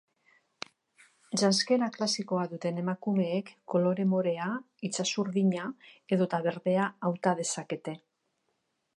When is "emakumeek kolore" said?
2.83-4.05